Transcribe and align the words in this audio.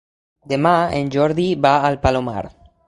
Demà 0.53 0.71
en 1.01 1.11
Jordi 1.17 1.47
va 1.67 1.77
al 1.91 2.03
Palomar. 2.07 2.45